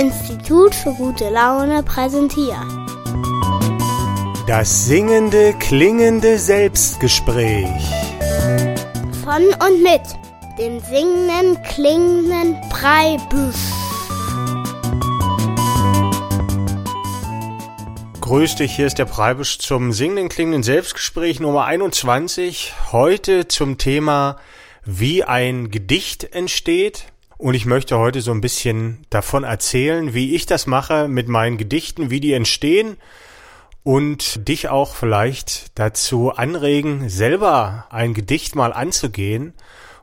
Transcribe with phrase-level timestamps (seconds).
[0.00, 2.56] Institut für gute Laune präsentiert.
[4.46, 7.68] Das singende, klingende Selbstgespräch.
[9.22, 10.00] Von und mit
[10.58, 13.56] dem singenden, klingenden Breibüsch.
[18.22, 22.72] Grüß dich, hier ist der Preibisch zum singenden, klingenden Selbstgespräch Nummer 21.
[22.90, 24.38] Heute zum Thema,
[24.82, 27.09] wie ein Gedicht entsteht.
[27.40, 31.56] Und ich möchte heute so ein bisschen davon erzählen, wie ich das mache mit meinen
[31.56, 32.98] Gedichten, wie die entstehen
[33.82, 39.54] und dich auch vielleicht dazu anregen, selber ein Gedicht mal anzugehen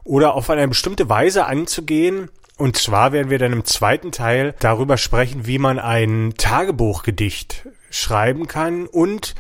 [0.03, 2.31] oder auf eine bestimmte Weise anzugehen.
[2.57, 8.47] Und zwar werden wir dann im zweiten Teil darüber sprechen, wie man ein Tagebuchgedicht schreiben
[8.47, 9.35] kann und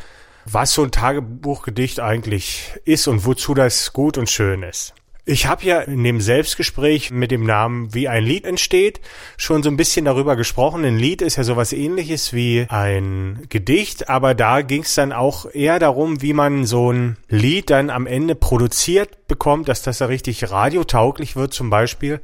[0.45, 4.93] was so ein Tagebuchgedicht eigentlich ist und wozu das gut und schön ist.
[5.29, 9.01] Ich habe ja in dem Selbstgespräch mit dem Namen Wie ein Lied entsteht
[9.35, 10.85] schon so ein bisschen darüber gesprochen.
[10.85, 15.45] Ein Lied ist ja sowas ähnliches wie ein Gedicht, aber da ging es dann auch
[15.53, 20.05] eher darum, wie man so ein Lied dann am Ende produziert bekommt, dass das da
[20.05, 22.21] richtig radiotauglich wird zum Beispiel.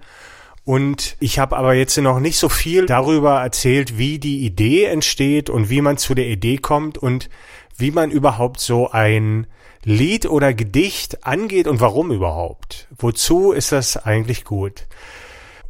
[0.64, 5.50] Und ich habe aber jetzt noch nicht so viel darüber erzählt, wie die Idee entsteht
[5.50, 7.30] und wie man zu der Idee kommt und
[7.78, 9.46] wie man überhaupt so ein
[9.84, 12.88] Lied oder Gedicht angeht und warum überhaupt.
[12.98, 14.88] Wozu ist das eigentlich gut?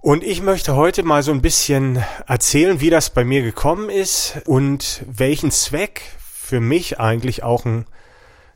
[0.02, 4.41] Und ich möchte heute mal so ein bisschen erzählen, wie das bei mir gekommen ist
[4.45, 7.86] und welchen Zweck für mich eigentlich auch ein,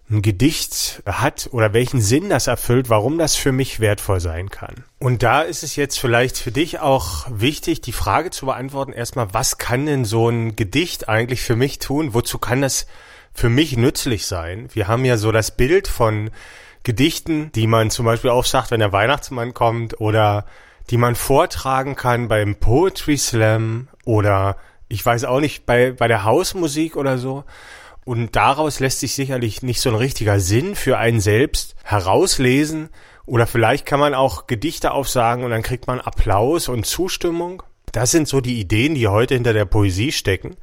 [0.10, 4.84] ein Gedicht hat oder welchen Sinn das erfüllt, warum das für mich wertvoll sein kann.
[5.00, 9.34] Und da ist es jetzt vielleicht für dich auch wichtig, die Frage zu beantworten, erstmal,
[9.34, 12.14] was kann denn so ein Gedicht eigentlich für mich tun?
[12.14, 12.88] Wozu kann das
[13.38, 14.68] für mich nützlich sein.
[14.74, 16.32] Wir haben ja so das Bild von
[16.82, 20.48] Gedichten, die man zum Beispiel aufsagt, wenn der Weihnachtsmann kommt oder
[20.90, 24.58] die man vortragen kann beim Poetry Slam oder
[24.88, 27.44] ich weiß auch nicht, bei, bei der Hausmusik oder so.
[28.06, 32.90] Und daraus lässt sich sicherlich nicht so ein richtiger Sinn für einen selbst herauslesen.
[33.28, 37.62] Oder vielleicht kann man auch Gedichte aufsagen und dann kriegt man Applaus und Zustimmung.
[37.92, 40.56] Das sind so die Ideen, die heute hinter der Poesie stecken.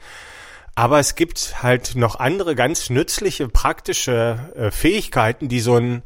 [0.75, 6.03] Aber es gibt halt noch andere ganz nützliche, praktische äh, Fähigkeiten, die so ein,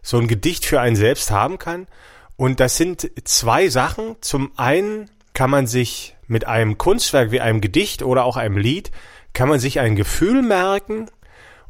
[0.00, 1.88] so ein Gedicht für einen selbst haben kann.
[2.36, 4.16] Und das sind zwei Sachen.
[4.20, 8.90] Zum einen kann man sich mit einem Kunstwerk wie einem Gedicht oder auch einem Lied,
[9.32, 11.10] kann man sich ein Gefühl merken.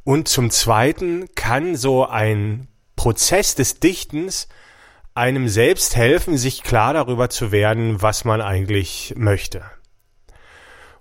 [0.05, 4.49] Und zum zweiten kann so ein Prozess des Dichtens
[5.15, 9.63] einem selbst helfen, sich klar darüber zu werden, was man eigentlich möchte.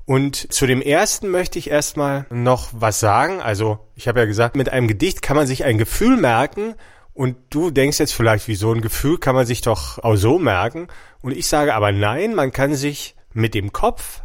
[0.05, 3.41] Und zu dem ersten möchte ich erstmal noch was sagen.
[3.41, 6.75] Also, ich habe ja gesagt, mit einem Gedicht kann man sich ein Gefühl merken.
[7.13, 10.39] Und du denkst jetzt vielleicht, wie so ein Gefühl kann man sich doch auch so
[10.39, 10.87] merken.
[11.21, 14.21] Und ich sage aber nein, man kann sich mit dem Kopf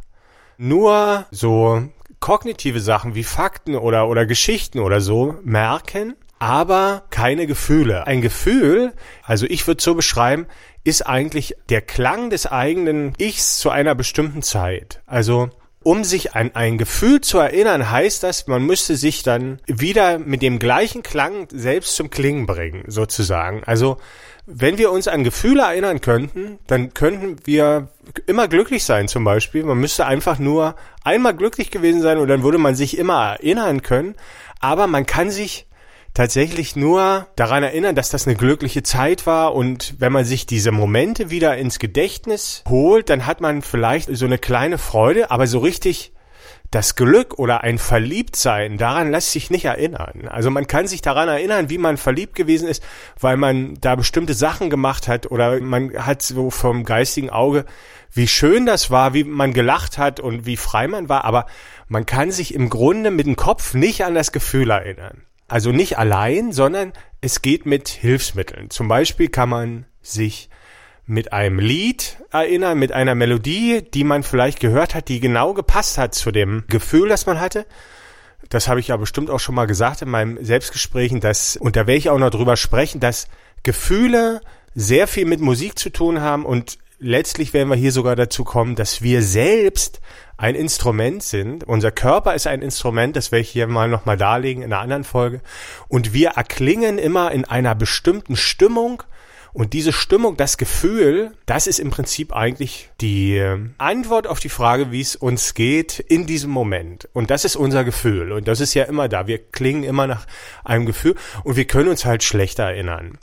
[0.56, 1.82] nur so
[2.20, 8.06] kognitive Sachen wie Fakten oder, oder Geschichten oder so merken, aber keine Gefühle.
[8.06, 10.46] Ein Gefühl, also ich würde so beschreiben,
[10.84, 15.02] ist eigentlich der Klang des eigenen Ichs zu einer bestimmten Zeit.
[15.06, 15.50] Also
[15.86, 20.42] um sich an ein Gefühl zu erinnern, heißt das, man müsste sich dann wieder mit
[20.42, 23.62] dem gleichen Klang selbst zum Klingen bringen, sozusagen.
[23.66, 23.98] Also,
[24.46, 27.86] wenn wir uns an Gefühle erinnern könnten, dann könnten wir
[28.26, 29.62] immer glücklich sein, zum Beispiel.
[29.62, 33.82] Man müsste einfach nur einmal glücklich gewesen sein und dann würde man sich immer erinnern
[33.82, 34.16] können.
[34.58, 35.68] Aber man kann sich
[36.16, 40.72] tatsächlich nur daran erinnern, dass das eine glückliche Zeit war und wenn man sich diese
[40.72, 45.58] Momente wieder ins Gedächtnis holt, dann hat man vielleicht so eine kleine Freude, aber so
[45.58, 46.12] richtig
[46.70, 50.26] das Glück oder ein Verliebtsein, daran lässt sich nicht erinnern.
[50.28, 52.82] Also man kann sich daran erinnern, wie man verliebt gewesen ist,
[53.20, 57.66] weil man da bestimmte Sachen gemacht hat oder man hat so vom geistigen Auge,
[58.10, 61.44] wie schön das war, wie man gelacht hat und wie frei man war, aber
[61.88, 65.26] man kann sich im Grunde mit dem Kopf nicht an das Gefühl erinnern.
[65.48, 68.70] Also nicht allein, sondern es geht mit Hilfsmitteln.
[68.70, 70.48] Zum Beispiel kann man sich
[71.06, 75.98] mit einem Lied erinnern, mit einer Melodie, die man vielleicht gehört hat, die genau gepasst
[75.98, 77.64] hat zu dem Gefühl, das man hatte.
[78.48, 81.80] Das habe ich ja bestimmt auch schon mal gesagt in meinem Selbstgesprächen, dass, und da
[81.86, 83.28] werde ich auch noch drüber sprechen, dass
[83.62, 84.40] Gefühle
[84.74, 88.74] sehr viel mit Musik zu tun haben und letztlich werden wir hier sogar dazu kommen,
[88.74, 90.00] dass wir selbst
[90.36, 91.64] ein Instrument sind.
[91.64, 95.04] Unser Körper ist ein Instrument, das werde ich hier mal nochmal darlegen in einer anderen
[95.04, 95.40] Folge.
[95.88, 99.02] Und wir erklingen immer in einer bestimmten Stimmung.
[99.52, 104.50] Und diese Stimmung, das Gefühl, das ist im Prinzip eigentlich die ähm, Antwort auf die
[104.50, 107.08] Frage, wie es uns geht in diesem Moment.
[107.14, 108.32] Und das ist unser Gefühl.
[108.32, 109.26] Und das ist ja immer da.
[109.26, 110.26] Wir klingen immer nach
[110.62, 113.18] einem Gefühl und wir können uns halt schlechter erinnern.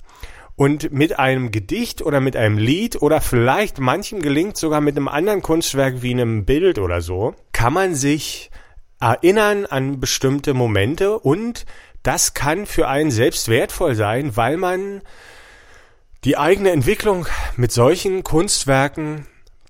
[0.56, 5.08] Und mit einem Gedicht oder mit einem Lied oder vielleicht manchem gelingt sogar mit einem
[5.08, 8.52] anderen Kunstwerk wie einem Bild oder so, kann man sich
[9.00, 11.66] erinnern an bestimmte Momente und
[12.04, 15.02] das kann für einen selbst wertvoll sein, weil man
[16.24, 17.26] die eigene Entwicklung
[17.58, 19.28] mit solchen Kunstwerken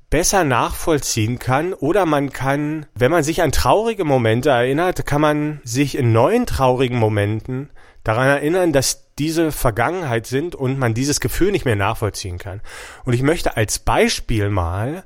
[0.10, 5.62] besser nachvollziehen kann oder man kann, wenn man sich an traurige Momente erinnert, kann man
[5.64, 7.72] sich in neuen traurigen Momenten
[8.04, 12.62] daran erinnern, dass diese Vergangenheit sind und man dieses Gefühl nicht mehr nachvollziehen kann.
[13.06, 15.04] Und ich möchte als Beispiel mal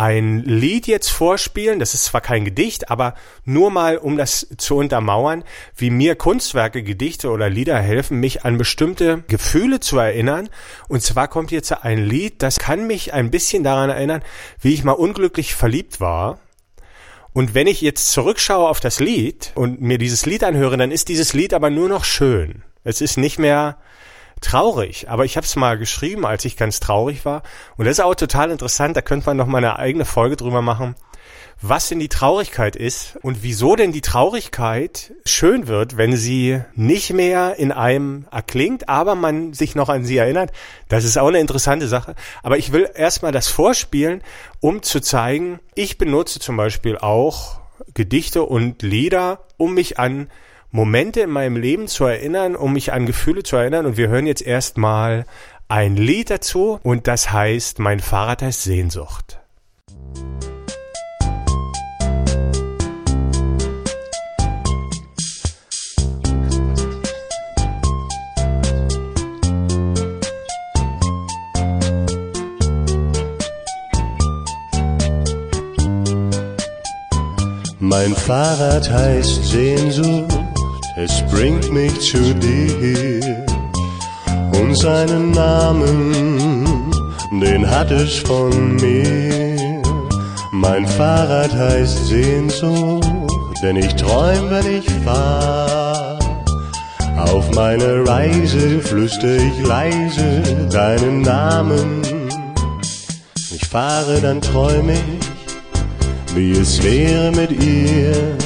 [0.00, 1.78] ein Lied jetzt vorspielen.
[1.78, 3.14] Das ist zwar kein Gedicht, aber
[3.44, 5.44] nur mal, um das zu untermauern,
[5.76, 10.48] wie mir Kunstwerke, Gedichte oder Lieder helfen, mich an bestimmte Gefühle zu erinnern.
[10.88, 14.22] Und zwar kommt jetzt ein Lied, das kann mich ein bisschen daran erinnern,
[14.60, 16.38] wie ich mal unglücklich verliebt war.
[17.32, 21.08] Und wenn ich jetzt zurückschaue auf das Lied und mir dieses Lied anhöre, dann ist
[21.08, 22.64] dieses Lied aber nur noch schön.
[22.84, 23.76] Es ist nicht mehr
[24.40, 27.42] traurig, aber ich habe es mal geschrieben, als ich ganz traurig war.
[27.76, 30.62] Und das ist auch total interessant, da könnte man noch mal eine eigene Folge drüber
[30.62, 30.94] machen,
[31.60, 37.12] was denn die Traurigkeit ist und wieso denn die Traurigkeit schön wird, wenn sie nicht
[37.12, 40.52] mehr in einem erklingt, aber man sich noch an sie erinnert.
[40.88, 42.14] Das ist auch eine interessante Sache.
[42.42, 44.22] Aber ich will erstmal das vorspielen,
[44.60, 47.60] um zu zeigen, ich benutze zum Beispiel auch
[47.92, 50.28] Gedichte und Lieder, um mich an
[50.72, 53.86] Momente in meinem Leben zu erinnern, um mich an Gefühle zu erinnern.
[53.86, 55.24] Und wir hören jetzt erstmal
[55.68, 59.38] ein Lied dazu und das heißt Mein Fahrrad heißt Sehnsucht.
[77.80, 80.39] Mein Fahrrad heißt Sehnsucht
[81.02, 83.46] es bringt mich zu dir.
[84.52, 86.66] Und seinen Namen,
[87.40, 89.82] den hat es von mir.
[90.52, 93.08] Mein Fahrrad heißt Sehnsucht,
[93.62, 96.18] denn ich träum, wenn ich fahr.
[97.16, 102.02] Auf meine Reise flüster ich leise deinen Namen.
[103.54, 108.36] Ich fahre, dann träum ich, wie es wäre mit ihr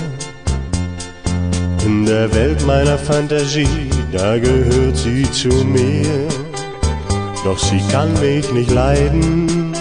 [2.14, 6.28] der Welt meiner Fantasie, da gehört sie zu mir.
[7.44, 9.74] Doch sie kann mich nicht leiden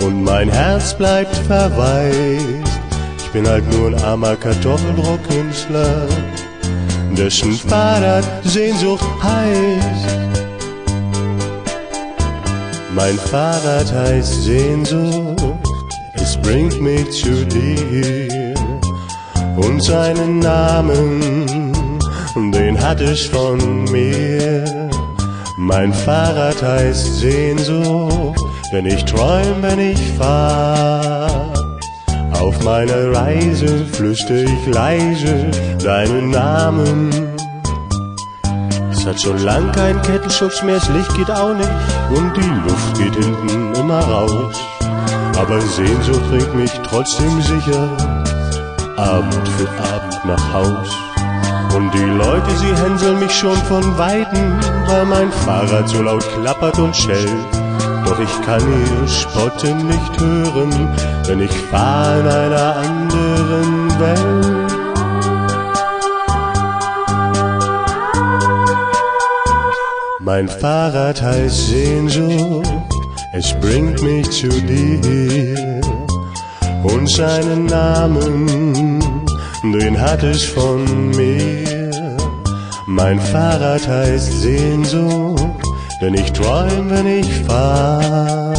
[0.00, 2.72] und mein Herz bleibt verwaist.
[3.18, 6.08] Ich bin halt nur ein armer Kartoffeldruckkünstler,
[7.18, 10.18] dessen Fahrrad Sehnsucht heißt.
[12.94, 15.44] Mein Fahrrad heißt Sehnsucht,
[16.14, 18.54] es bringt mich zu dir
[19.56, 21.39] und seinen Namen,
[22.34, 24.90] den hat es von mir.
[25.56, 28.40] Mein Fahrrad heißt Sehnsucht,
[28.72, 31.52] denn ich träum, wenn ich fahr.
[32.32, 35.50] Auf meiner Reise flüster ich leise
[35.82, 37.10] deinen Namen.
[38.90, 41.70] Es hat schon lang kein Kettenschutz mehr, das Licht geht auch nicht
[42.10, 44.56] und die Luft geht hinten immer raus.
[45.38, 47.96] Aber Sehnsucht bringt mich trotzdem sicher
[48.96, 51.09] Abend für Abend nach Haus.
[51.74, 56.78] Und die Leute, sie hänseln mich schon von Weitem, weil mein Fahrrad so laut klappert
[56.78, 57.52] und schellt.
[58.04, 60.88] Doch ich kann ihr Spotten nicht hören,
[61.28, 64.80] denn ich fahr in einer anderen Welt.
[70.18, 72.70] Mein Fahrrad heißt Sehnsucht,
[73.32, 75.80] es bringt mich zu dir
[76.82, 78.48] und seinen Namen,
[79.62, 82.16] den hat es von mir.
[82.86, 85.62] Mein Fahrrad heißt Sehnsucht,
[86.00, 88.54] denn ich träum, wenn ich fahr.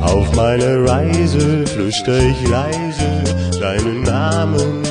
[0.00, 3.24] Auf meine Reise flüster ich leise
[3.60, 4.85] deinen Namen.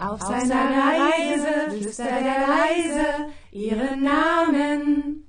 [0.00, 5.24] Auf seiner Reise flüstert er leise ihren Namen.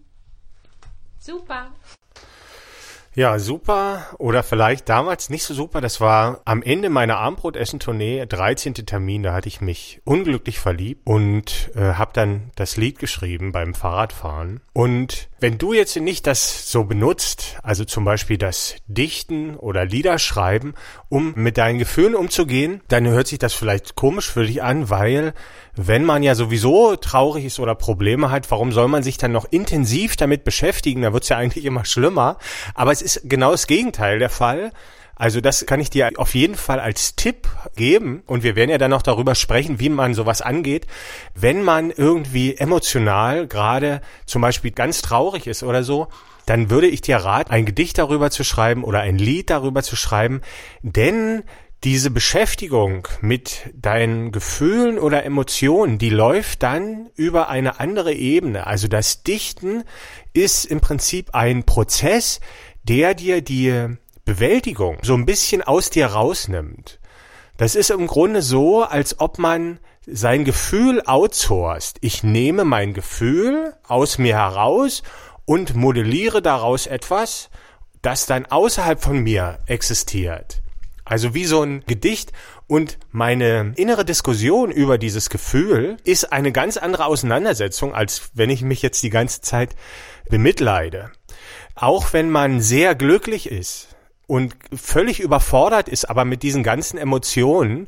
[1.20, 1.72] Super.
[3.16, 5.82] Ja, super oder vielleicht damals nicht so super.
[5.82, 8.76] Das war am Ende meiner Armbrotessen-Tournee, 13.
[8.86, 13.74] Termin, da hatte ich mich unglücklich verliebt und äh, habe dann das Lied geschrieben beim
[13.74, 14.62] Fahrradfahren.
[14.74, 20.20] Und wenn du jetzt nicht das so benutzt, also zum Beispiel das Dichten oder Lieder
[20.20, 20.76] schreiben,
[21.10, 25.34] um mit deinen Gefühlen umzugehen, dann hört sich das vielleicht komisch für dich an, weil
[25.76, 29.46] wenn man ja sowieso traurig ist oder Probleme hat, warum soll man sich dann noch
[29.50, 31.02] intensiv damit beschäftigen?
[31.02, 32.38] Da wird's ja eigentlich immer schlimmer.
[32.76, 34.72] Aber es genau das Gegenteil der Fall.
[35.16, 38.78] Also das kann ich dir auf jeden Fall als Tipp geben und wir werden ja
[38.78, 40.88] dann noch darüber sprechen, wie man sowas angeht,
[41.36, 46.08] wenn man irgendwie emotional gerade zum Beispiel ganz traurig ist oder so,
[46.46, 49.98] dann würde ich dir raten, ein Gedicht darüber zu schreiben oder ein Lied darüber zu
[49.98, 50.40] schreiben,
[50.84, 51.44] denn
[51.84, 58.68] diese Beschäftigung mit deinen Gefühlen oder Emotionen, die läuft dann über eine andere Ebene.
[58.68, 59.84] Also das Dichten
[60.34, 62.42] ist im Prinzip ein Prozess,
[62.90, 67.00] der dir die Bewältigung so ein bisschen aus dir rausnimmt.
[67.58, 71.98] Das ist im Grunde so, als ob man sein Gefühl outsourced.
[72.02, 75.04] Ich nehme mein Gefühl aus mir heraus
[75.46, 77.50] und modelliere daraus etwas,
[78.02, 80.62] das dann außerhalb von mir existiert.
[81.06, 82.32] Also wie so ein Gedicht
[82.68, 88.62] und meine innere Diskussion über dieses Gefühl ist eine ganz andere Auseinandersetzung, als wenn ich
[88.62, 89.76] mich jetzt die ganze Zeit
[90.30, 91.12] bemitleide.
[91.80, 93.96] Auch wenn man sehr glücklich ist
[94.28, 97.88] und völlig überfordert ist, aber mit diesen ganzen Emotionen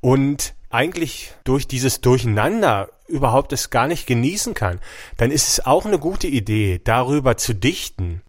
[0.00, 4.80] und eigentlich durch dieses Durcheinander überhaupt es gar nicht genießen kann,
[5.18, 8.22] dann ist es auch eine gute Idee, darüber zu dichten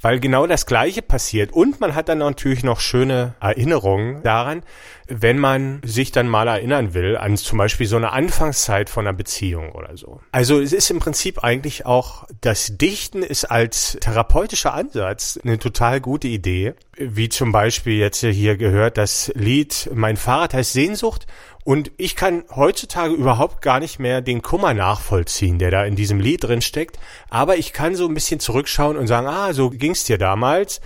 [0.00, 1.52] weil genau das Gleiche passiert.
[1.52, 4.62] Und man hat dann natürlich noch schöne Erinnerungen daran,
[5.08, 9.16] wenn man sich dann mal erinnern will an zum Beispiel so eine Anfangszeit von einer
[9.16, 10.20] Beziehung oder so.
[10.32, 16.00] Also es ist im Prinzip eigentlich auch, das Dichten ist als therapeutischer Ansatz eine total
[16.00, 16.74] gute Idee.
[16.96, 21.26] Wie zum Beispiel jetzt hier gehört das Lied Mein Fahrrad heißt Sehnsucht
[21.66, 26.20] und ich kann heutzutage überhaupt gar nicht mehr den Kummer nachvollziehen, der da in diesem
[26.20, 26.96] Lied drin steckt.
[27.28, 30.80] Aber ich kann so ein bisschen zurückschauen und sagen, ah, so ging's dir damals.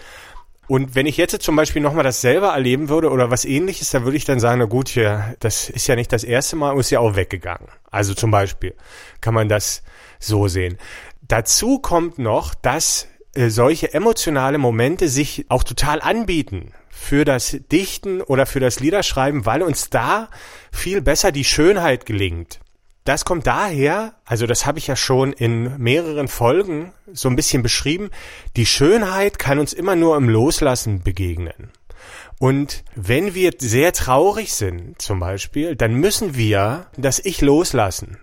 [0.68, 4.04] Und wenn ich jetzt zum Beispiel nochmal das selber erleben würde oder was ähnliches, dann
[4.04, 6.80] würde ich dann sagen, na gut, hier, das ist ja nicht das erste Mal und
[6.80, 7.68] ist ja auch weggegangen.
[7.90, 8.74] Also zum Beispiel
[9.20, 9.82] kann man das
[10.18, 10.78] so sehen.
[11.20, 18.20] Dazu kommt noch, dass äh, solche emotionale Momente sich auch total anbieten für das Dichten
[18.20, 20.28] oder für das Liederschreiben, weil uns da
[20.70, 22.60] viel besser die Schönheit gelingt.
[23.04, 27.62] Das kommt daher, also das habe ich ja schon in mehreren Folgen so ein bisschen
[27.62, 28.10] beschrieben,
[28.54, 31.72] die Schönheit kann uns immer nur im Loslassen begegnen.
[32.38, 38.18] Und wenn wir sehr traurig sind zum Beispiel, dann müssen wir das Ich loslassen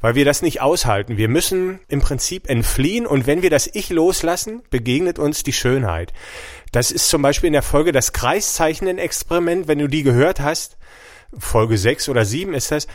[0.00, 1.16] weil wir das nicht aushalten.
[1.16, 6.12] Wir müssen im Prinzip entfliehen und wenn wir das Ich loslassen, begegnet uns die Schönheit.
[6.72, 10.76] Das ist zum Beispiel in der Folge das Kreiszeichnen-Experiment, wenn du die gehört hast,
[11.38, 12.86] Folge 6 oder 7 ist das,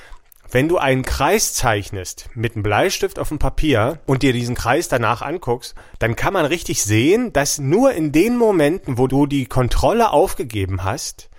[0.53, 4.89] wenn du einen Kreis zeichnest mit einem Bleistift auf dem Papier und dir diesen Kreis
[4.89, 9.45] danach anguckst, dann kann man richtig sehen, dass nur in den Momenten, wo du die
[9.45, 11.29] Kontrolle aufgegeben hast,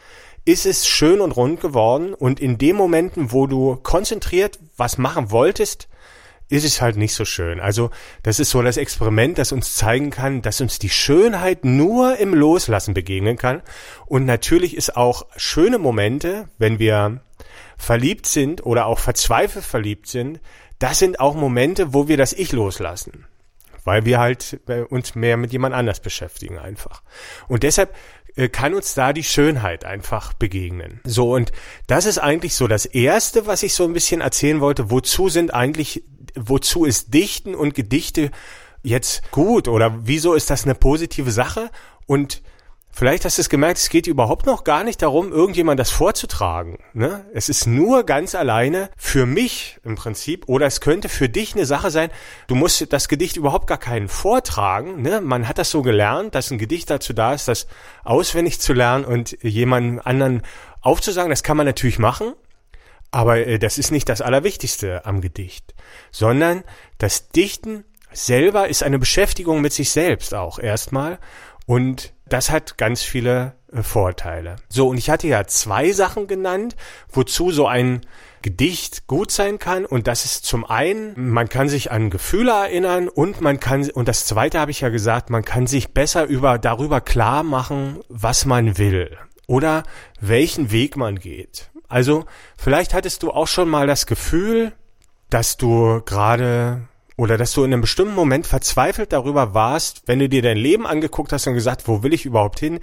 [0.44, 5.30] ist es schön und rund geworden und in den Momenten, wo du konzentriert was machen
[5.30, 5.88] wolltest,
[6.52, 7.60] ist es halt nicht so schön.
[7.60, 7.90] Also
[8.22, 12.34] das ist so das Experiment, das uns zeigen kann, dass uns die Schönheit nur im
[12.34, 13.62] Loslassen begegnen kann.
[14.04, 17.22] Und natürlich ist auch schöne Momente, wenn wir
[17.78, 20.40] verliebt sind oder auch verzweifelt verliebt sind,
[20.78, 23.26] das sind auch Momente, wo wir das Ich loslassen.
[23.84, 27.02] Weil wir halt äh, uns mehr mit jemand anders beschäftigen einfach.
[27.48, 27.94] Und deshalb
[28.52, 31.00] kann uns da die Schönheit einfach begegnen.
[31.04, 31.52] So, und
[31.86, 34.90] das ist eigentlich so das Erste, was ich so ein bisschen erzählen wollte.
[34.90, 38.30] Wozu sind eigentlich, wozu ist Dichten und Gedichte
[38.82, 41.70] jetzt gut oder wieso ist das eine positive Sache?
[42.06, 42.42] Und
[42.94, 46.78] Vielleicht hast du es gemerkt, es geht überhaupt noch gar nicht darum, irgendjemand das vorzutragen.
[46.92, 47.24] Ne?
[47.32, 51.64] Es ist nur ganz alleine für mich im Prinzip oder es könnte für dich eine
[51.64, 52.10] Sache sein,
[52.48, 55.00] du musst das Gedicht überhaupt gar keinen vortragen.
[55.00, 55.22] Ne?
[55.22, 57.66] Man hat das so gelernt, dass ein Gedicht dazu da ist, das
[58.04, 60.42] auswendig zu lernen und jemandem anderen
[60.82, 61.30] aufzusagen.
[61.30, 62.34] Das kann man natürlich machen,
[63.10, 65.74] aber äh, das ist nicht das Allerwichtigste am Gedicht,
[66.10, 66.62] sondern
[66.98, 71.18] das Dichten selber ist eine Beschäftigung mit sich selbst auch erstmal
[71.64, 74.56] und das hat ganz viele äh, Vorteile.
[74.68, 76.76] So, und ich hatte ja zwei Sachen genannt,
[77.10, 78.00] wozu so ein
[78.40, 79.84] Gedicht gut sein kann.
[79.84, 84.08] Und das ist zum einen, man kann sich an Gefühle erinnern und man kann, und
[84.08, 88.44] das zweite habe ich ja gesagt, man kann sich besser über, darüber klar machen, was
[88.44, 89.82] man will oder
[90.20, 91.70] welchen Weg man geht.
[91.88, 92.24] Also
[92.56, 94.72] vielleicht hattest du auch schon mal das Gefühl,
[95.28, 100.28] dass du gerade oder dass du in einem bestimmten Moment verzweifelt darüber warst, wenn du
[100.28, 102.80] dir dein Leben angeguckt hast und gesagt, wo will ich überhaupt hin?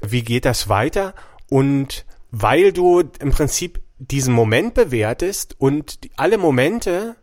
[0.00, 1.14] Wie geht das weiter?
[1.48, 7.16] Und weil du im Prinzip diesen Moment bewertest und alle Momente,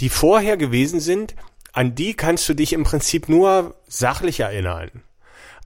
[0.00, 1.34] die vorher gewesen sind,
[1.72, 5.02] an die kannst du dich im Prinzip nur sachlich erinnern.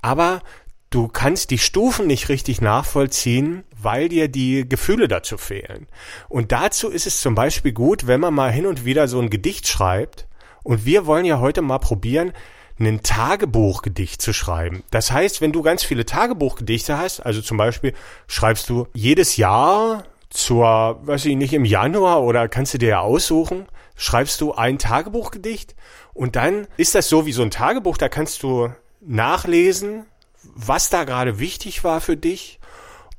[0.01, 0.43] Aber
[0.91, 5.87] du kannst die Stufen nicht richtig nachvollziehen, weil dir die Gefühle dazu fehlen.
[6.29, 9.31] Und dazu ist es zum Beispiel gut, wenn man mal hin und wieder so ein
[9.31, 10.27] Gedicht schreibt.
[10.63, 12.33] Und wir wollen ja heute mal probieren,
[12.81, 14.85] ein Tagebuchgedicht zu schreiben.
[14.91, 17.93] Das heißt, wenn du ganz viele Tagebuchgedichte hast, also zum Beispiel
[18.29, 23.01] schreibst du jedes Jahr zur, weiß ich nicht, im Januar oder kannst du dir ja
[23.01, 23.67] aussuchen,
[23.97, 25.75] schreibst du ein Tagebuchgedicht
[26.15, 30.07] und dann ist das so wie so ein Tagebuch, da kannst du nachlesen,
[30.43, 32.61] was da gerade wichtig war für dich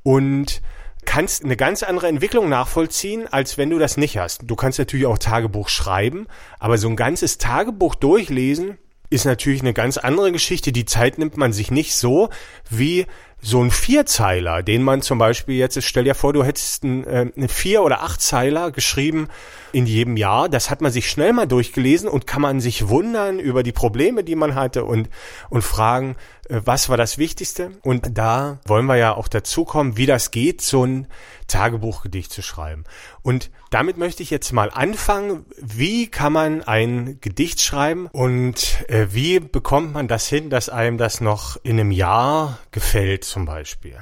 [0.02, 0.62] und
[1.04, 4.42] kannst eine ganz andere Entwicklung nachvollziehen, als wenn du das nicht hast.
[4.44, 6.26] Du kannst natürlich auch Tagebuch schreiben,
[6.58, 10.72] aber so ein ganzes Tagebuch durchlesen ist natürlich eine ganz andere Geschichte.
[10.72, 12.30] Die Zeit nimmt man sich nicht so
[12.68, 13.06] wie
[13.42, 17.30] so ein Vierzeiler, den man zum Beispiel jetzt, stell dir vor, du hättest einen, äh,
[17.34, 19.28] eine Vier- oder Achtzeiler geschrieben
[19.72, 20.48] in jedem Jahr.
[20.48, 24.24] Das hat man sich schnell mal durchgelesen und kann man sich wundern über die Probleme,
[24.24, 25.08] die man hatte und,
[25.48, 26.16] und fragen,
[26.48, 27.70] äh, was war das Wichtigste?
[27.82, 31.06] Und da wollen wir ja auch dazu kommen, wie das geht, so ein
[31.50, 32.84] Tagebuchgedicht zu schreiben.
[33.22, 35.44] Und damit möchte ich jetzt mal anfangen.
[35.60, 40.98] Wie kann man ein Gedicht schreiben und äh, wie bekommt man das hin, dass einem
[40.98, 43.98] das noch in einem Jahr gefällt zum Beispiel?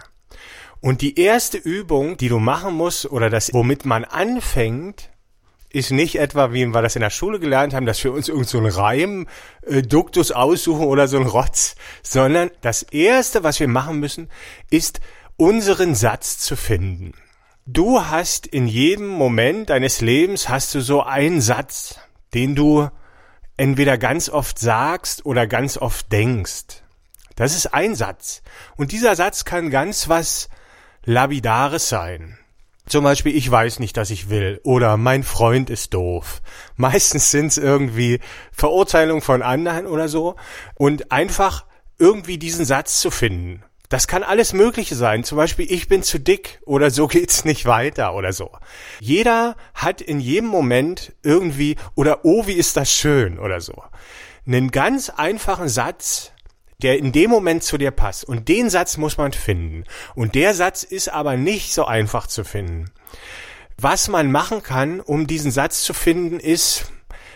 [0.80, 5.10] Und die erste Übung, die du machen musst oder das, womit man anfängt,
[5.70, 8.48] ist nicht etwa, wie wir das in der Schule gelernt haben, dass wir uns irgend
[8.48, 9.26] so einen Reim,
[9.66, 14.30] äh, Duktus aussuchen oder so ein Rotz, sondern das erste, was wir machen müssen,
[14.70, 15.00] ist
[15.36, 17.12] unseren Satz zu finden.
[17.70, 22.00] Du hast in jedem Moment deines Lebens hast du so einen Satz,
[22.32, 22.88] den du
[23.58, 26.82] entweder ganz oft sagst oder ganz oft denkst.
[27.36, 28.40] Das ist ein Satz.
[28.78, 30.48] Und dieser Satz kann ganz was
[31.04, 32.38] Labidares sein.
[32.86, 34.62] Zum Beispiel, ich weiß nicht, dass ich will.
[34.64, 36.40] Oder mein Freund ist doof.
[36.76, 40.36] Meistens sind es irgendwie Verurteilungen von anderen oder so.
[40.74, 41.66] Und einfach
[41.98, 43.62] irgendwie diesen Satz zu finden.
[43.88, 45.24] Das kann alles Mögliche sein.
[45.24, 48.50] Zum Beispiel, ich bin zu dick oder so geht's nicht weiter oder so.
[49.00, 53.82] Jeder hat in jedem Moment irgendwie oder oh, wie ist das schön oder so.
[54.46, 56.32] Einen ganz einfachen Satz,
[56.82, 58.24] der in dem Moment zu dir passt.
[58.24, 59.84] Und den Satz muss man finden.
[60.14, 62.90] Und der Satz ist aber nicht so einfach zu finden.
[63.76, 66.90] Was man machen kann, um diesen Satz zu finden, ist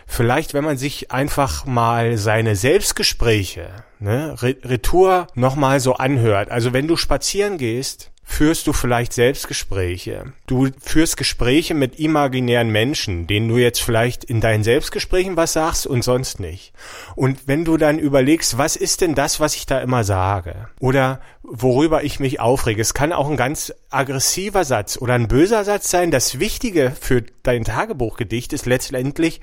[0.06, 6.50] vielleicht, wenn man sich einfach mal seine Selbstgespräche, ne, Retour nochmal so anhört.
[6.50, 10.32] Also wenn du spazieren gehst führst du vielleicht Selbstgespräche.
[10.46, 15.86] Du führst Gespräche mit imaginären Menschen, denen du jetzt vielleicht in deinen Selbstgesprächen was sagst
[15.86, 16.72] und sonst nicht.
[17.14, 20.68] Und wenn du dann überlegst, was ist denn das, was ich da immer sage?
[20.80, 22.80] Oder worüber ich mich aufrege?
[22.80, 26.10] Es kann auch ein ganz aggressiver Satz oder ein böser Satz sein.
[26.10, 29.40] Das Wichtige für dein Tagebuchgedicht ist letztendlich,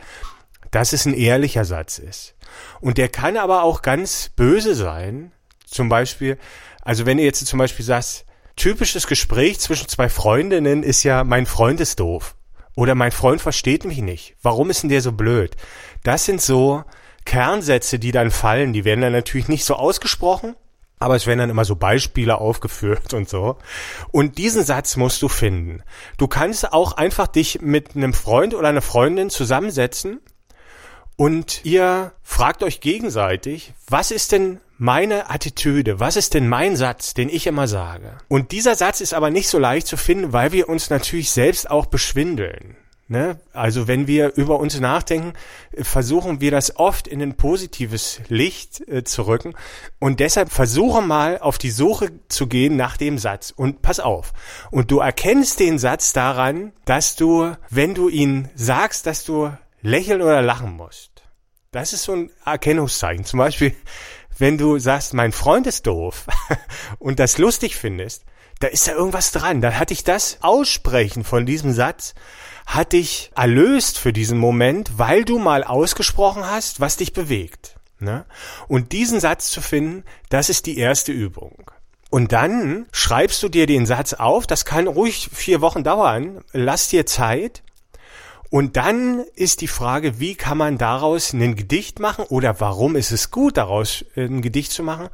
[0.72, 2.36] dass es ein ehrlicher Satz ist.
[2.82, 5.32] Und der kann aber auch ganz böse sein.
[5.66, 6.38] Zum Beispiel,
[6.82, 11.46] also wenn ihr jetzt zum Beispiel sagst, typisches Gespräch zwischen zwei Freundinnen ist ja, mein
[11.46, 12.36] Freund ist doof.
[12.76, 14.36] Oder mein Freund versteht mich nicht.
[14.42, 15.56] Warum ist denn der so blöd?
[16.04, 16.84] Das sind so
[17.26, 18.74] Kernsätze, die dann fallen.
[18.74, 20.56] Die werden dann natürlich nicht so ausgesprochen,
[20.98, 23.58] aber es werden dann immer so Beispiele aufgeführt und so.
[24.12, 25.84] Und diesen Satz musst du finden.
[26.18, 30.22] Du kannst auch einfach dich mit einem Freund oder einer Freundin zusammensetzen
[31.20, 37.14] und ihr fragt euch gegenseitig, was ist denn meine Attitüde, was ist denn mein Satz,
[37.14, 38.14] den ich immer sage?
[38.30, 41.70] Und dieser Satz ist aber nicht so leicht zu finden, weil wir uns natürlich selbst
[41.70, 42.78] auch beschwindeln.
[43.10, 43.38] Ne?
[43.52, 45.34] Also wenn wir über uns nachdenken,
[45.82, 49.56] versuchen wir das oft in ein positives Licht äh, zu rücken.
[50.00, 53.52] Und deshalb versuche mal auf die Suche zu gehen nach dem Satz.
[53.54, 54.32] Und pass auf.
[54.72, 59.52] Und du erkennst den Satz daran, dass du, wenn du ihn sagst, dass du
[59.82, 61.09] lächeln oder lachen musst.
[61.72, 63.26] Das ist so ein Erkennungszeichen.
[63.26, 63.76] Zum Beispiel,
[64.40, 66.26] wenn du sagst, mein Freund ist doof
[67.00, 68.24] und das lustig findest,
[68.60, 69.62] da ist da irgendwas dran.
[69.62, 72.16] Da hatte ich das Aussprechen von diesem Satz,
[72.66, 77.76] hat dich erlöst für diesen Moment, weil du mal ausgesprochen hast, was dich bewegt.
[78.00, 78.26] Ne?
[78.68, 81.72] Und diesen Satz zu finden, das ist die erste Übung.
[82.10, 86.90] Und dann schreibst du dir den Satz auf, das kann ruhig vier Wochen dauern, lass
[86.90, 87.62] dir Zeit
[88.50, 93.12] und dann ist die Frage, wie kann man daraus ein Gedicht machen oder warum ist
[93.12, 95.10] es gut, daraus äh, ein Gedicht zu machen?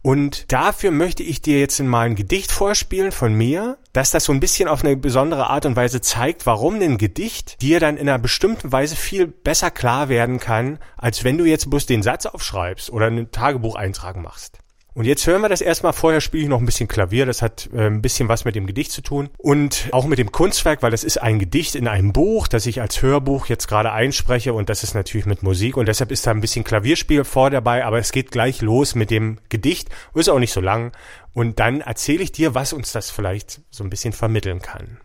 [0.00, 4.32] Und dafür möchte ich dir jetzt mal ein Gedicht vorspielen von mir, dass das so
[4.32, 8.08] ein bisschen auf eine besondere Art und Weise zeigt, warum ein Gedicht dir dann in
[8.08, 12.26] einer bestimmten Weise viel besser klar werden kann, als wenn du jetzt bloß den Satz
[12.26, 14.58] aufschreibst oder einen Tagebucheintrag machst.
[14.98, 15.92] Und jetzt hören wir das erstmal.
[15.92, 17.24] Vorher spiele ich noch ein bisschen Klavier.
[17.24, 19.30] Das hat äh, ein bisschen was mit dem Gedicht zu tun.
[19.38, 22.80] Und auch mit dem Kunstwerk, weil das ist ein Gedicht in einem Buch, das ich
[22.80, 24.52] als Hörbuch jetzt gerade einspreche.
[24.52, 25.76] Und das ist natürlich mit Musik.
[25.76, 27.84] Und deshalb ist da ein bisschen Klavierspiel vor dabei.
[27.84, 29.88] Aber es geht gleich los mit dem Gedicht.
[30.14, 30.90] Ist auch nicht so lang.
[31.32, 34.98] Und dann erzähle ich dir, was uns das vielleicht so ein bisschen vermitteln kann.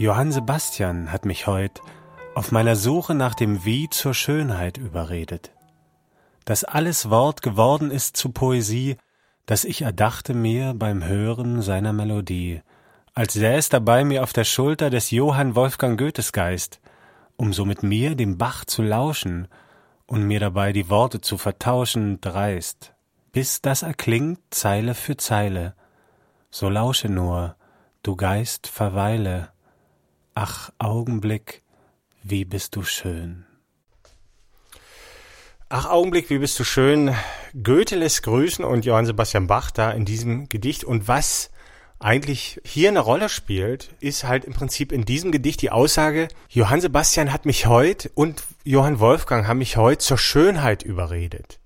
[0.00, 1.82] Johann Sebastian hat mich heut
[2.34, 5.50] auf meiner Suche nach dem Wie zur Schönheit überredet.
[6.46, 8.96] Dass alles Wort geworden ist zu Poesie,
[9.44, 12.62] das ich erdachte mir beim Hören seiner Melodie,
[13.12, 16.80] als säß dabei mir auf der Schulter des Johann Wolfgang Goethes Geist,
[17.36, 19.48] um so mit mir dem Bach zu lauschen
[20.06, 22.94] und mir dabei die Worte zu vertauschen dreist,
[23.32, 25.74] bis das erklingt Zeile für Zeile.
[26.50, 27.54] So lausche nur,
[28.02, 29.50] du Geist verweile,
[30.42, 31.60] Ach Augenblick,
[32.22, 33.44] wie bist du schön.
[35.68, 37.14] Ach Augenblick, wie bist du schön.
[37.62, 40.82] Goethe lässt grüßen und Johann Sebastian Bach da in diesem Gedicht.
[40.82, 41.50] Und was
[41.98, 46.80] eigentlich hier eine Rolle spielt, ist halt im Prinzip in diesem Gedicht die Aussage, Johann
[46.80, 51.60] Sebastian hat mich heute und Johann Wolfgang haben mich heute zur Schönheit überredet.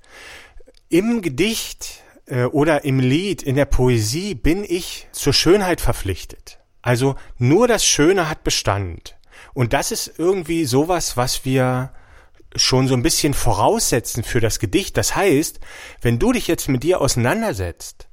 [0.88, 6.58] Im Gedicht äh, oder im Lied, in der Poesie bin ich zur Schönheit verpflichtet.
[6.85, 9.16] Also nur das Schöne hat Bestand.
[9.55, 11.94] Und das ist irgendwie sowas, was wir
[12.57, 14.99] schon so ein bisschen voraussetzen für das Gedicht.
[14.99, 15.61] Das heißt,
[16.03, 18.07] wenn du dich jetzt mit dir auseinandersetzt,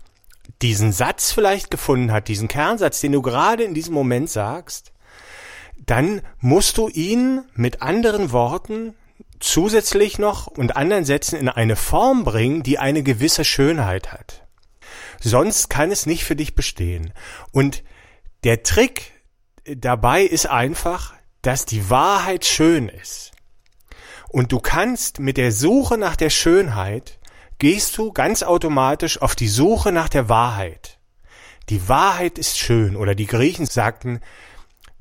[0.61, 4.93] diesen Satz vielleicht gefunden hat, diesen Kernsatz, den du gerade in diesem Moment sagst,
[5.85, 8.93] dann musst du ihn mit anderen Worten
[9.41, 14.47] zusätzlich noch und anderen Sätzen in eine Form bringen, die eine gewisse Schönheit hat.
[15.19, 17.11] Sonst kann es nicht für dich bestehen.
[17.51, 17.83] Und
[18.43, 19.11] der Trick
[19.65, 23.31] dabei ist einfach, dass die Wahrheit schön ist.
[24.29, 27.19] Und du kannst mit der Suche nach der Schönheit,
[27.59, 30.99] gehst du ganz automatisch auf die Suche nach der Wahrheit.
[31.69, 34.19] Die Wahrheit ist schön oder die Griechen sagten,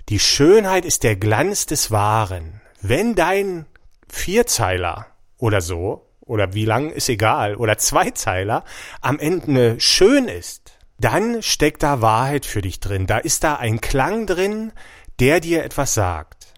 [0.08, 2.60] die Schönheit ist der Glanz des Wahren.
[2.82, 3.66] Wenn dein
[4.08, 5.06] Vierzeiler
[5.38, 8.64] oder so, oder wie lang ist egal, oder Zweizeiler
[9.00, 13.06] am Ende schön ist, dann steckt da Wahrheit für dich drin.
[13.06, 14.72] Da ist da ein Klang drin,
[15.18, 16.54] der dir etwas sagt,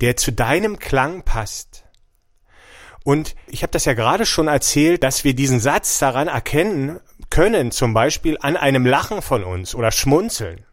[0.00, 1.84] der zu deinem Klang passt.
[3.02, 7.00] Und ich habe das ja gerade schon erzählt, dass wir diesen Satz daran erkennen
[7.30, 10.64] können, zum Beispiel an einem Lachen von uns oder Schmunzeln,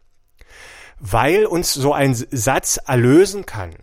[1.00, 3.74] weil uns so ein Satz erlösen kann.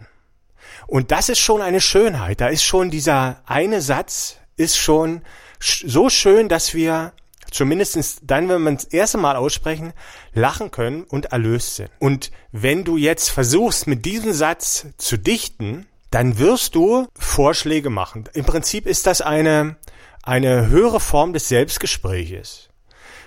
[0.88, 2.40] Und das ist schon eine Schönheit.
[2.40, 5.24] Da ist schon dieser eine Satz, ist schon
[5.60, 7.14] so schön, dass wir
[7.56, 9.94] zumindestens dann, wenn wir das erste Mal aussprechen,
[10.34, 11.90] lachen können und erlöst sind.
[12.00, 18.26] Und wenn du jetzt versuchst, mit diesem Satz zu dichten, dann wirst du Vorschläge machen.
[18.34, 19.78] Im Prinzip ist das eine,
[20.24, 22.70] eine höhere Form des Selbstgespräches.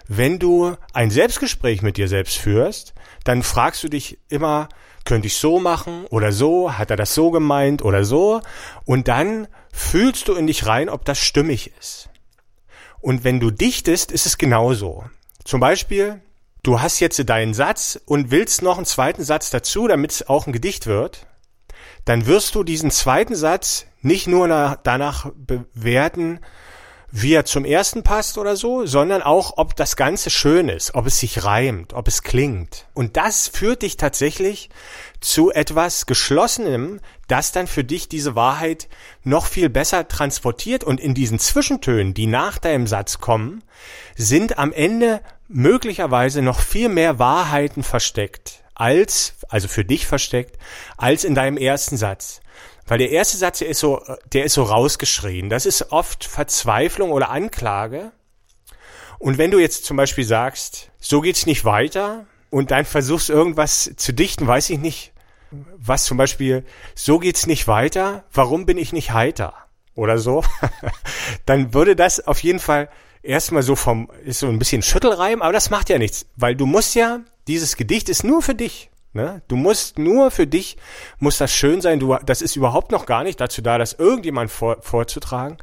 [0.07, 4.69] Wenn du ein Selbstgespräch mit dir selbst führst, dann fragst du dich immer,
[5.05, 8.41] könnte ich so machen oder so, hat er das so gemeint oder so,
[8.85, 12.09] und dann fühlst du in dich rein, ob das stimmig ist.
[13.09, 15.03] Und wenn du dichtest, ist es genauso.
[15.43, 16.21] Zum Beispiel,
[16.63, 20.47] du hast jetzt deinen Satz und willst noch einen zweiten Satz dazu, damit es auch
[20.47, 21.27] ein Gedicht wird,
[22.05, 24.47] dann wirst du diesen zweiten Satz nicht nur
[24.83, 26.41] danach bewerten,
[27.11, 31.07] wie er zum ersten passt oder so, sondern auch, ob das Ganze schön ist, ob
[31.07, 32.89] es sich reimt, ob es klingt.
[32.93, 34.69] Und das führt dich tatsächlich
[35.21, 38.89] zu etwas Geschlossenem, das dann für dich diese Wahrheit
[39.25, 40.85] noch viel besser transportiert.
[40.85, 43.63] Und in diesen Zwischentönen, die nach deinem Satz kommen,
[44.17, 50.57] sind am Ende möglicherweise noch viel mehr Wahrheiten versteckt, als, also für dich versteckt,
[50.97, 52.41] als in deinem ersten Satz.
[52.87, 54.03] Weil der erste Satz, der ist so,
[54.33, 55.51] der ist so rausgeschrien.
[55.51, 58.13] Das ist oft Verzweiflung oder Anklage.
[59.19, 63.91] Und wenn du jetzt zum Beispiel sagst, so geht's nicht weiter, und dann versuchst irgendwas
[63.97, 65.13] zu dichten, weiß ich nicht,
[65.51, 69.55] was zum Beispiel, so geht's nicht weiter, warum bin ich nicht heiter?
[69.95, 70.45] Oder so,
[71.47, 72.89] dann würde das auf jeden Fall
[73.23, 76.67] erstmal so vom, ist so ein bisschen Schüttelreim, aber das macht ja nichts, weil du
[76.67, 78.91] musst ja, dieses Gedicht ist nur für dich.
[79.15, 79.43] Ne?
[79.49, 80.77] Du musst nur für dich,
[81.19, 84.51] muss das schön sein, du, das ist überhaupt noch gar nicht dazu da, das irgendjemand
[84.51, 85.57] vor, vorzutragen.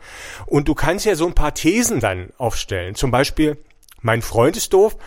[0.47, 2.95] Und du kannst ja so ein paar Thesen dann aufstellen.
[2.95, 3.57] Zum Beispiel,
[4.01, 4.97] mein Freund ist doof.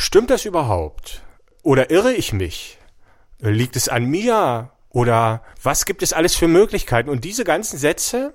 [0.00, 1.22] Stimmt das überhaupt?
[1.64, 2.78] Oder irre ich mich?
[3.40, 4.70] Liegt es an mir?
[4.90, 7.10] Oder was gibt es alles für Möglichkeiten?
[7.10, 8.32] Und diese ganzen Sätze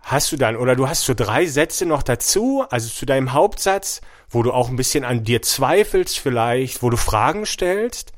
[0.00, 4.00] hast du dann, oder du hast so drei Sätze noch dazu, also zu deinem Hauptsatz,
[4.30, 8.12] wo du auch ein bisschen an dir zweifelst vielleicht, wo du Fragen stellst.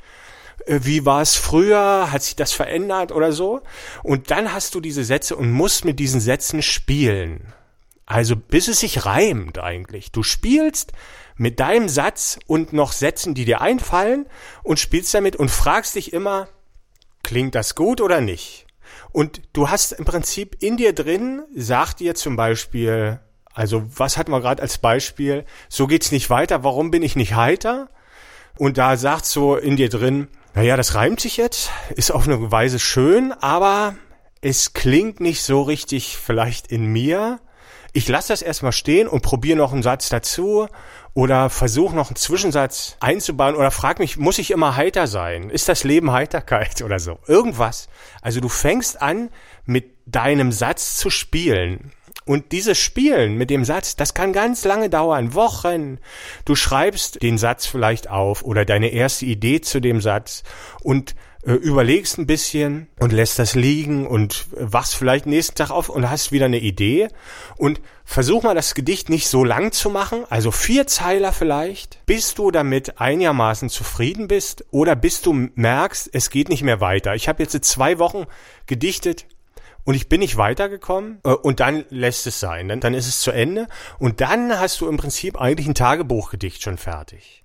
[0.67, 2.13] Äh, wie war es früher?
[2.13, 3.63] Hat sich das verändert oder so?
[4.03, 7.55] Und dann hast du diese Sätze und musst mit diesen Sätzen spielen.
[8.05, 10.13] Also bis es sich reimt eigentlich.
[10.13, 10.93] Du spielst
[11.37, 14.27] mit deinem Satz und noch Sätzen, die dir einfallen
[14.63, 16.49] und spielst damit und fragst dich immer,
[17.23, 18.67] klingt das gut oder nicht?
[19.13, 23.21] Und du hast im Prinzip in dir drin, sagt dir zum Beispiel,
[23.53, 27.35] also was hatten wir gerade als Beispiel, so geht's nicht weiter, warum bin ich nicht
[27.35, 27.89] heiter?
[28.59, 32.51] Und da sagt so in dir drin, naja, das reimt sich jetzt, ist auf eine
[32.51, 33.95] Weise schön, aber
[34.41, 37.41] es klingt nicht so richtig vielleicht in mir.
[37.93, 40.69] Ich lasse das erstmal stehen und probiere noch einen Satz dazu
[41.17, 45.49] oder versuche noch einen Zwischensatz einzubauen oder frag mich, muss ich immer heiter sein?
[45.49, 47.19] Ist das Leben Heiterkeit oder so?
[47.27, 47.89] Irgendwas.
[48.21, 49.31] Also du fängst an,
[49.65, 51.91] mit deinem Satz zu spielen.
[52.27, 56.01] Und dieses Spielen mit dem Satz, das kann ganz lange dauern, Wochen.
[56.45, 60.43] Du schreibst den Satz vielleicht auf oder deine erste Idee zu dem Satz
[60.83, 61.15] und
[61.55, 66.33] überlegst ein bisschen und lässt das liegen und wachst vielleicht nächsten Tag auf und hast
[66.33, 67.09] wieder eine Idee
[67.57, 72.35] und versuch mal das Gedicht nicht so lang zu machen, also vier Zeiler vielleicht, bis
[72.35, 77.15] du damit einigermaßen zufrieden bist oder bis du merkst, es geht nicht mehr weiter.
[77.15, 78.27] Ich habe jetzt zwei Wochen
[78.67, 79.27] gedichtet,
[79.85, 83.21] und ich bin nicht weitergekommen äh, und dann lässt es sein, dann, dann ist es
[83.21, 83.69] zu Ende
[84.01, 87.45] und dann hast du im Prinzip eigentlich ein Tagebuchgedicht schon fertig.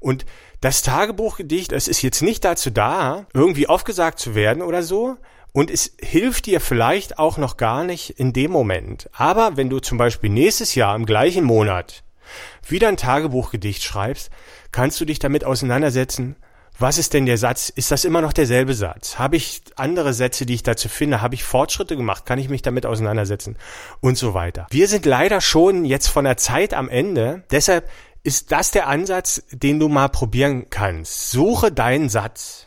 [0.00, 0.26] Und
[0.60, 5.16] das Tagebuchgedicht, es ist jetzt nicht dazu da, irgendwie aufgesagt zu werden oder so,
[5.52, 9.08] und es hilft dir vielleicht auch noch gar nicht in dem Moment.
[9.12, 12.04] Aber wenn du zum Beispiel nächstes Jahr im gleichen Monat
[12.66, 14.30] wieder ein Tagebuchgedicht schreibst,
[14.72, 16.36] kannst du dich damit auseinandersetzen,
[16.80, 17.70] was ist denn der Satz?
[17.70, 19.18] Ist das immer noch derselbe Satz?
[19.18, 21.20] Habe ich andere Sätze, die ich dazu finde?
[21.20, 22.24] Habe ich Fortschritte gemacht?
[22.24, 23.56] Kann ich mich damit auseinandersetzen?
[24.00, 24.68] Und so weiter.
[24.70, 27.42] Wir sind leider schon jetzt von der Zeit am Ende.
[27.50, 27.88] Deshalb
[28.28, 31.30] ist das der Ansatz, den du mal probieren kannst.
[31.30, 32.66] Suche deinen Satz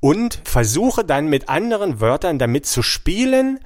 [0.00, 3.60] und versuche dann mit anderen Wörtern damit zu spielen,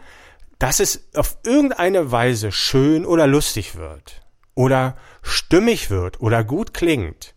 [0.58, 4.20] dass es auf irgendeine Weise schön oder lustig wird
[4.54, 7.34] oder stimmig wird oder gut klingt.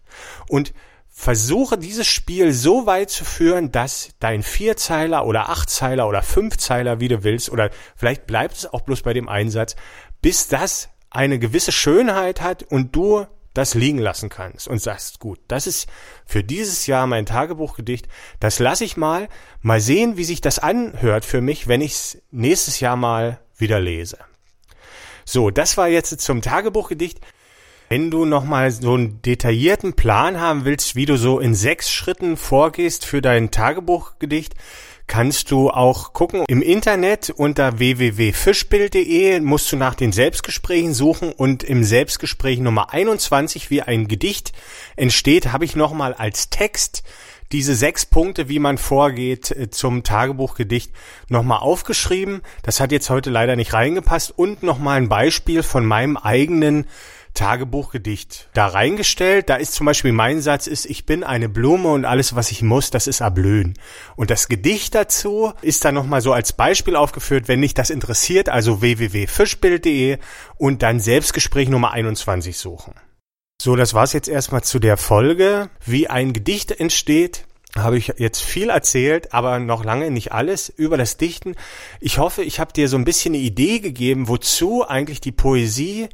[0.50, 0.74] Und
[1.08, 7.08] versuche dieses Spiel so weit zu führen, dass dein Vierzeiler oder Achtzeiler oder Fünfzeiler, wie
[7.08, 9.78] du willst, oder vielleicht bleibt es auch bloß bei dem Einsatz,
[10.22, 15.40] bis das eine gewisse Schönheit hat und du das liegen lassen kannst und sagst, gut,
[15.48, 15.88] das ist
[16.26, 18.08] für dieses Jahr mein Tagebuchgedicht,
[18.40, 19.30] das lasse ich mal,
[19.62, 23.80] mal sehen, wie sich das anhört für mich, wenn ich es nächstes Jahr mal wieder
[23.80, 24.18] lese.
[25.26, 27.20] So, das war jetzt zum Tagebuchgedicht.
[27.94, 32.38] Wenn du nochmal so einen detaillierten Plan haben willst, wie du so in sechs Schritten
[32.38, 34.56] vorgehst für dein Tagebuchgedicht,
[35.06, 41.62] kannst du auch gucken im Internet unter www.fischbild.de musst du nach den Selbstgesprächen suchen und
[41.62, 44.54] im Selbstgespräch Nummer 21, wie ein Gedicht
[44.96, 47.04] entsteht, habe ich nochmal als Text
[47.52, 50.92] diese sechs Punkte, wie man vorgeht äh, zum Tagebuchgedicht,
[51.30, 52.42] nochmal aufgeschrieben.
[52.64, 56.88] Das hat jetzt heute leider nicht reingepasst und nochmal ein Beispiel von meinem eigenen
[57.34, 59.50] Tagebuchgedicht da reingestellt.
[59.50, 62.62] Da ist zum Beispiel mein Satz ist, ich bin eine Blume und alles, was ich
[62.62, 63.74] muss, das ist erblühen.
[64.16, 68.50] Und das Gedicht dazu ist dann nochmal so als Beispiel aufgeführt, wenn dich das interessiert,
[68.50, 70.18] also www.fischbild.de
[70.58, 72.94] und dann Selbstgespräch Nummer 21 suchen.
[73.62, 78.42] So, das war's jetzt erstmal zu der Folge, wie ein Gedicht entsteht habe ich jetzt
[78.42, 81.56] viel erzählt, aber noch lange nicht alles über das Dichten.
[82.00, 86.10] Ich hoffe, ich habe dir so ein bisschen eine Idee gegeben, wozu eigentlich die Poesie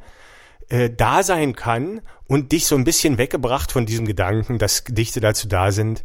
[0.70, 5.20] äh, da sein kann und dich so ein bisschen weggebracht von diesem Gedanken, dass Gedichte
[5.20, 6.02] dazu da sind,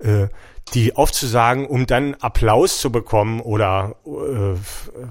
[0.00, 0.28] äh,
[0.74, 4.58] die aufzusagen, um dann Applaus zu bekommen oder äh,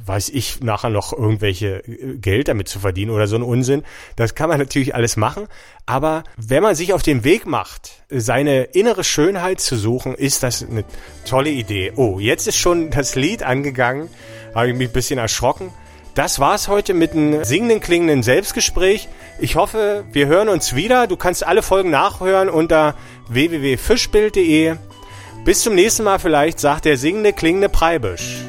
[0.05, 3.83] weiß ich nachher noch irgendwelche äh, Geld damit zu verdienen oder so ein Unsinn.
[4.15, 5.47] Das kann man natürlich alles machen,
[5.85, 10.63] aber wenn man sich auf den Weg macht, seine innere Schönheit zu suchen, ist das
[10.63, 10.83] eine
[11.25, 11.93] tolle Idee.
[11.95, 14.09] Oh, jetzt ist schon das Lied angegangen,
[14.53, 15.71] habe ich mich ein bisschen erschrocken.
[16.17, 19.07] Das war's heute mit einem singenden, klingenden Selbstgespräch.
[19.37, 21.05] Ich hoffe, wir hören uns wieder.
[21.05, 22.95] Du kannst alle Folgen nachhören unter
[23.27, 24.77] www.fischbild.de.
[25.45, 28.39] Bis zum nächsten Mal vielleicht, sagt der singende, klingende Preibisch.